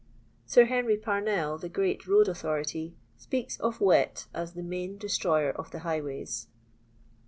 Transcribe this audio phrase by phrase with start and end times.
[0.47, 5.69] Sir Henry Pamell, the great road authority, speaks of wet as the main destroyer of
[5.69, 6.47] the highways.